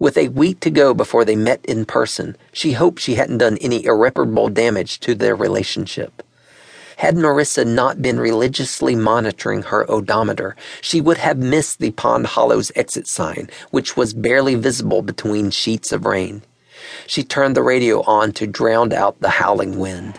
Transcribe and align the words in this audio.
With 0.00 0.16
a 0.16 0.28
week 0.28 0.60
to 0.60 0.70
go 0.70 0.94
before 0.94 1.24
they 1.24 1.34
met 1.34 1.64
in 1.64 1.84
person, 1.84 2.36
she 2.52 2.70
hoped 2.70 3.00
she 3.00 3.16
hadn't 3.16 3.38
done 3.38 3.58
any 3.60 3.84
irreparable 3.84 4.48
damage 4.48 5.00
to 5.00 5.12
their 5.12 5.34
relationship. 5.34 6.22
Had 6.98 7.16
Marissa 7.16 7.66
not 7.66 8.00
been 8.00 8.20
religiously 8.20 8.94
monitoring 8.94 9.62
her 9.62 9.90
odometer, 9.90 10.54
she 10.80 11.00
would 11.00 11.18
have 11.18 11.38
missed 11.38 11.80
the 11.80 11.90
Pond 11.90 12.26
Hollows 12.26 12.70
exit 12.76 13.08
sign, 13.08 13.50
which 13.72 13.96
was 13.96 14.14
barely 14.14 14.54
visible 14.54 15.02
between 15.02 15.50
sheets 15.50 15.90
of 15.90 16.06
rain. 16.06 16.42
She 17.08 17.24
turned 17.24 17.56
the 17.56 17.64
radio 17.64 18.02
on 18.02 18.30
to 18.34 18.46
drown 18.46 18.92
out 18.92 19.20
the 19.20 19.30
howling 19.30 19.80
wind. 19.80 20.14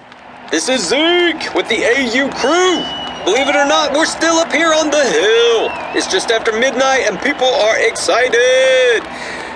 This 0.52 0.68
is 0.68 0.90
Zeke 0.90 1.56
with 1.56 1.70
the 1.70 1.86
AU 1.86 2.28
crew. 2.36 2.84
Believe 3.24 3.48
it 3.48 3.56
or 3.56 3.66
not, 3.66 3.94
we're 3.94 4.06
still 4.06 4.40
up 4.40 4.52
here 4.52 4.74
on 4.74 4.92
the 4.92 5.06
hill. 5.06 5.70
It's 5.96 6.12
just 6.12 6.32
after 6.32 6.52
midnight 6.52 7.08
and 7.08 7.18
people 7.22 7.48
are 7.48 7.80
excited. 7.80 9.04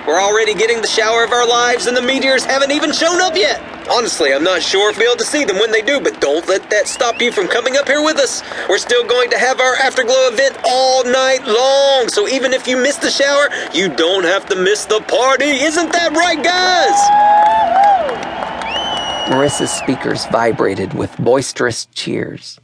We're 0.06 0.20
already 0.20 0.52
getting 0.52 0.82
the 0.82 0.86
shower 0.86 1.24
of 1.24 1.32
our 1.32 1.48
lives 1.48 1.86
and 1.86 1.96
the 1.96 2.02
meteors 2.02 2.44
haven't 2.44 2.70
even 2.72 2.92
shown 2.92 3.22
up 3.22 3.34
yet. 3.36 3.62
Honestly, 3.90 4.34
I'm 4.34 4.44
not 4.44 4.62
sure 4.62 4.90
if 4.90 4.98
we'll 4.98 5.06
be 5.06 5.10
able 5.10 5.18
to 5.18 5.24
see 5.24 5.44
them 5.46 5.58
when 5.58 5.72
they 5.72 5.80
do, 5.80 5.98
but 5.98 6.20
don't 6.20 6.46
let 6.46 6.68
that 6.68 6.88
stop 6.88 7.22
you 7.22 7.32
from 7.32 7.48
coming 7.48 7.78
up 7.78 7.88
here 7.88 8.02
with 8.02 8.18
us. 8.18 8.42
We're 8.68 8.76
still 8.76 9.06
going 9.06 9.30
to 9.30 9.38
have 9.38 9.60
our 9.60 9.76
Afterglow 9.76 10.28
event 10.30 10.58
all 10.64 11.04
night 11.04 11.46
long, 11.46 12.08
so 12.08 12.28
even 12.28 12.52
if 12.52 12.68
you 12.68 12.76
miss 12.76 12.96
the 12.96 13.10
shower, 13.10 13.48
you 13.72 13.88
don't 13.88 14.24
have 14.24 14.46
to 14.50 14.56
miss 14.56 14.84
the 14.84 15.00
party. 15.00 15.62
Isn't 15.64 15.90
that 15.92 16.12
right, 16.12 16.42
guys? 16.42 16.98
Marissa's 19.32 19.70
speakers 19.72 20.26
vibrated 20.26 20.92
with 20.92 21.16
boisterous 21.16 21.86
cheers. 21.86 22.60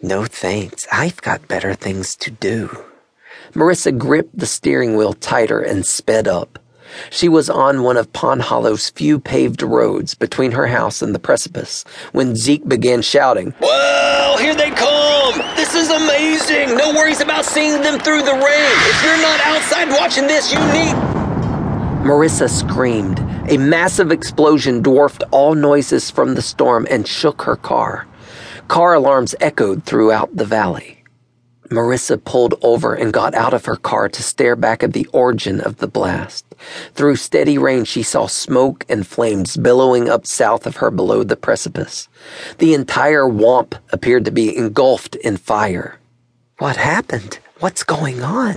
No 0.00 0.24
thanks, 0.24 0.86
I've 0.90 1.20
got 1.20 1.46
better 1.46 1.74
things 1.74 2.16
to 2.16 2.30
do. 2.30 2.84
Marissa 3.52 3.96
gripped 3.96 4.38
the 4.38 4.46
steering 4.46 4.96
wheel 4.96 5.12
tighter 5.12 5.60
and 5.60 5.84
sped 5.84 6.26
up. 6.26 6.58
She 7.10 7.28
was 7.28 7.50
on 7.50 7.82
one 7.82 7.96
of 7.96 8.12
Pond 8.12 8.42
Hollow's 8.42 8.90
few 8.90 9.18
paved 9.18 9.62
roads 9.62 10.14
between 10.14 10.52
her 10.52 10.66
house 10.66 11.02
and 11.02 11.14
the 11.14 11.18
precipice 11.18 11.84
when 12.12 12.36
Zeke 12.36 12.66
began 12.68 13.02
shouting, 13.02 13.54
Well, 13.60 14.38
here 14.38 14.54
they 14.54 14.70
come! 14.70 15.38
This 15.56 15.74
is 15.74 15.90
amazing! 15.90 16.76
No 16.76 16.92
worries 16.92 17.20
about 17.20 17.44
seeing 17.44 17.82
them 17.82 17.98
through 17.98 18.22
the 18.22 18.32
rain! 18.32 18.72
If 18.88 19.04
you're 19.04 19.22
not 19.22 19.40
outside 19.40 19.88
watching 19.88 20.26
this, 20.26 20.52
you 20.52 20.58
need. 20.72 20.94
Marissa 22.04 22.48
screamed. 22.48 23.18
A 23.50 23.58
massive 23.58 24.10
explosion 24.10 24.80
dwarfed 24.80 25.22
all 25.32 25.54
noises 25.54 26.10
from 26.10 26.34
the 26.34 26.42
storm 26.42 26.86
and 26.90 27.06
shook 27.06 27.42
her 27.42 27.56
car. 27.56 28.06
Car 28.68 28.94
alarms 28.94 29.34
echoed 29.40 29.84
throughout 29.84 30.34
the 30.34 30.44
valley. 30.44 30.99
Marissa 31.70 32.22
pulled 32.22 32.54
over 32.62 32.94
and 32.94 33.12
got 33.12 33.32
out 33.34 33.54
of 33.54 33.64
her 33.64 33.76
car 33.76 34.08
to 34.08 34.22
stare 34.22 34.56
back 34.56 34.82
at 34.82 34.92
the 34.92 35.06
origin 35.12 35.60
of 35.60 35.76
the 35.76 35.86
blast. 35.86 36.44
Through 36.94 37.16
steady 37.16 37.58
rain, 37.58 37.84
she 37.84 38.02
saw 38.02 38.26
smoke 38.26 38.84
and 38.88 39.06
flames 39.06 39.56
billowing 39.56 40.08
up 40.10 40.26
south 40.26 40.66
of 40.66 40.76
her 40.76 40.90
below 40.90 41.22
the 41.22 41.36
precipice. 41.36 42.08
The 42.58 42.74
entire 42.74 43.28
wamp 43.28 43.76
appeared 43.92 44.24
to 44.24 44.32
be 44.32 44.56
engulfed 44.56 45.14
in 45.14 45.36
fire. 45.36 46.00
What 46.58 46.76
happened? 46.76 47.38
What's 47.60 47.84
going 47.84 48.22
on? 48.22 48.56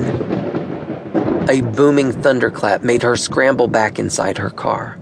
A 1.50 1.62
booming 1.62 2.12
thunderclap 2.12 2.82
made 2.82 3.04
her 3.04 3.16
scramble 3.16 3.68
back 3.68 4.00
inside 4.00 4.40
her 4.40 4.50
car. 4.50 4.98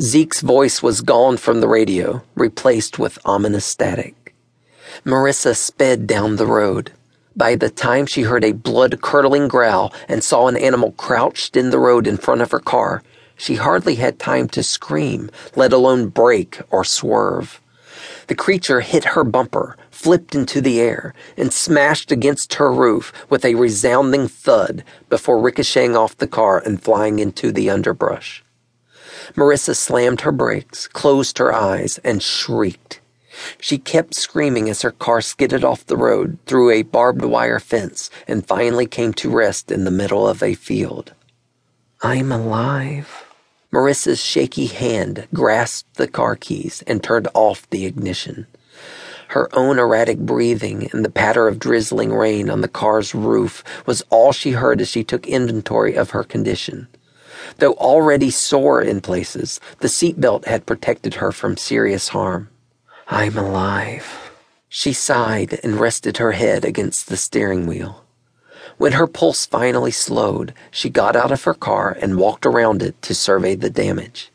Zeke's 0.00 0.40
voice 0.40 0.82
was 0.82 1.00
gone 1.00 1.36
from 1.36 1.60
the 1.60 1.68
radio, 1.68 2.22
replaced 2.36 2.98
with 2.98 3.18
ominous 3.24 3.64
static. 3.64 4.34
Marissa 5.04 5.56
sped 5.56 6.06
down 6.06 6.36
the 6.36 6.46
road. 6.46 6.92
By 7.40 7.54
the 7.54 7.70
time 7.70 8.04
she 8.04 8.24
heard 8.24 8.44
a 8.44 8.52
blood 8.52 9.00
curdling 9.00 9.48
growl 9.48 9.94
and 10.10 10.22
saw 10.22 10.48
an 10.48 10.58
animal 10.58 10.92
crouched 10.92 11.56
in 11.56 11.70
the 11.70 11.78
road 11.78 12.06
in 12.06 12.18
front 12.18 12.42
of 12.42 12.50
her 12.50 12.58
car, 12.58 13.02
she 13.34 13.54
hardly 13.54 13.94
had 13.94 14.18
time 14.18 14.46
to 14.48 14.62
scream, 14.62 15.30
let 15.56 15.72
alone 15.72 16.08
brake 16.08 16.60
or 16.70 16.84
swerve. 16.84 17.62
The 18.26 18.34
creature 18.34 18.82
hit 18.82 19.16
her 19.16 19.24
bumper, 19.24 19.78
flipped 19.90 20.34
into 20.34 20.60
the 20.60 20.82
air, 20.82 21.14
and 21.34 21.50
smashed 21.50 22.12
against 22.12 22.56
her 22.56 22.70
roof 22.70 23.10
with 23.30 23.46
a 23.46 23.54
resounding 23.54 24.28
thud 24.28 24.84
before 25.08 25.40
ricocheting 25.40 25.96
off 25.96 26.18
the 26.18 26.26
car 26.26 26.58
and 26.58 26.82
flying 26.82 27.20
into 27.20 27.52
the 27.52 27.70
underbrush. 27.70 28.44
Marissa 29.34 29.74
slammed 29.74 30.20
her 30.20 30.32
brakes, 30.32 30.86
closed 30.86 31.38
her 31.38 31.54
eyes, 31.54 31.98
and 32.04 32.22
shrieked. 32.22 32.99
She 33.58 33.78
kept 33.78 34.14
screaming 34.14 34.68
as 34.68 34.82
her 34.82 34.90
car 34.90 35.20
skidded 35.20 35.64
off 35.64 35.86
the 35.86 35.96
road 35.96 36.38
through 36.46 36.70
a 36.70 36.82
barbed 36.82 37.24
wire 37.24 37.60
fence 37.60 38.10
and 38.26 38.46
finally 38.46 38.86
came 38.86 39.12
to 39.14 39.30
rest 39.30 39.70
in 39.70 39.84
the 39.84 39.90
middle 39.90 40.26
of 40.26 40.42
a 40.42 40.54
field. 40.54 41.14
I'm 42.02 42.32
alive. 42.32 43.24
Marissa's 43.72 44.20
shaky 44.20 44.66
hand 44.66 45.28
grasped 45.32 45.94
the 45.94 46.08
car 46.08 46.34
keys 46.34 46.82
and 46.86 47.02
turned 47.02 47.28
off 47.34 47.68
the 47.70 47.86
ignition. 47.86 48.46
Her 49.28 49.48
own 49.52 49.78
erratic 49.78 50.18
breathing 50.18 50.88
and 50.92 51.04
the 51.04 51.10
patter 51.10 51.46
of 51.46 51.60
drizzling 51.60 52.12
rain 52.12 52.50
on 52.50 52.62
the 52.62 52.68
car's 52.68 53.14
roof 53.14 53.62
was 53.86 54.02
all 54.10 54.32
she 54.32 54.52
heard 54.52 54.80
as 54.80 54.88
she 54.88 55.04
took 55.04 55.28
inventory 55.28 55.94
of 55.94 56.10
her 56.10 56.24
condition. 56.24 56.88
Though 57.58 57.74
already 57.74 58.30
sore 58.30 58.82
in 58.82 59.00
places, 59.00 59.60
the 59.78 59.88
seatbelt 59.88 60.46
had 60.46 60.66
protected 60.66 61.14
her 61.14 61.30
from 61.30 61.56
serious 61.56 62.08
harm. 62.08 62.48
I'm 63.12 63.36
alive. 63.36 64.30
She 64.68 64.92
sighed 64.92 65.58
and 65.64 65.80
rested 65.80 66.18
her 66.18 66.30
head 66.30 66.64
against 66.64 67.08
the 67.08 67.16
steering 67.16 67.66
wheel. 67.66 68.04
When 68.78 68.92
her 68.92 69.08
pulse 69.08 69.44
finally 69.46 69.90
slowed, 69.90 70.54
she 70.70 70.88
got 70.90 71.16
out 71.16 71.32
of 71.32 71.42
her 71.42 71.52
car 71.52 71.98
and 72.00 72.18
walked 72.18 72.46
around 72.46 72.82
it 72.84 73.02
to 73.02 73.14
survey 73.14 73.56
the 73.56 73.68
damage. 73.68 74.30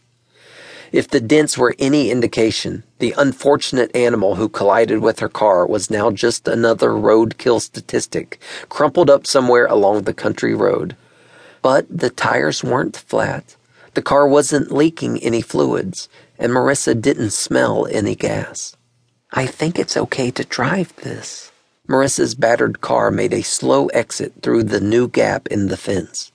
If 0.91 1.07
the 1.07 1.21
dents 1.21 1.57
were 1.57 1.73
any 1.79 2.11
indication, 2.11 2.83
the 2.99 3.15
unfortunate 3.17 3.95
animal 3.95 4.35
who 4.35 4.49
collided 4.49 4.99
with 4.99 5.19
her 5.19 5.29
car 5.29 5.65
was 5.65 5.89
now 5.89 6.11
just 6.11 6.45
another 6.45 6.89
roadkill 6.89 7.61
statistic, 7.61 8.41
crumpled 8.67 9.09
up 9.09 9.25
somewhere 9.25 9.67
along 9.67 10.01
the 10.01 10.13
country 10.13 10.53
road. 10.53 10.97
But 11.61 11.85
the 11.89 12.09
tires 12.09 12.61
weren't 12.61 12.97
flat. 12.97 13.55
The 13.95 14.01
car 14.01 14.27
wasn't 14.27 14.73
leaking 14.73 15.23
any 15.23 15.39
fluids, 15.39 16.09
and 16.37 16.51
Marissa 16.51 16.99
didn't 17.01 17.31
smell 17.31 17.87
any 17.87 18.13
gas. 18.13 18.75
I 19.31 19.45
think 19.45 19.79
it's 19.79 19.95
okay 19.95 20.31
to 20.31 20.43
drive 20.43 20.93
this. 20.97 21.53
Marissa's 21.87 22.35
battered 22.35 22.81
car 22.81 23.09
made 23.09 23.33
a 23.33 23.41
slow 23.41 23.87
exit 23.87 24.33
through 24.41 24.63
the 24.63 24.81
new 24.81 25.07
gap 25.07 25.47
in 25.47 25.67
the 25.69 25.77
fence. 25.77 26.33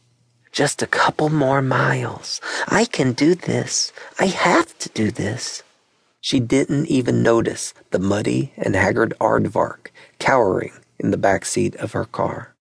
Just 0.53 0.81
a 0.81 0.87
couple 0.87 1.28
more 1.28 1.60
miles. 1.60 2.41
I 2.66 2.87
can 2.87 3.12
do 3.12 3.34
this. 3.34 3.93
I 4.19 4.26
have 4.26 4.76
to 4.78 4.88
do 4.88 5.10
this. 5.10 5.62
She 6.22 6.41
didn't 6.41 6.87
even 6.87 7.22
notice 7.22 7.75
the 7.91 7.99
muddy 7.99 8.53
and 8.56 8.75
haggard 8.75 9.12
aardvark 9.20 9.88
cowering 10.19 10.72
in 10.99 11.10
the 11.10 11.19
back 11.19 11.44
seat 11.44 11.76
of 11.76 11.93
her 11.93 12.06
car. 12.06 12.54